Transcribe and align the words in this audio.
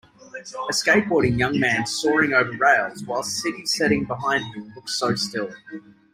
A 0.67 0.73
skateboarding 0.73 1.37
young 1.37 1.59
man 1.59 1.85
's 1.85 2.01
soaring 2.01 2.33
over 2.33 2.53
rails, 2.53 3.03
while 3.03 3.21
city 3.21 3.67
setting 3.67 4.05
behind 4.05 4.43
him 4.55 4.73
looks 4.75 4.97
so 4.97 5.13
still. 5.13 5.51